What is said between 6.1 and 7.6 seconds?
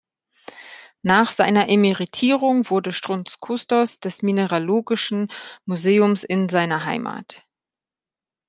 in seiner Heimat.